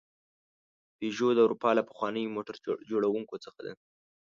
[0.97, 2.55] پيژو د اروپا له پخوانیو موټر
[2.89, 3.73] جوړونکو څخه ده.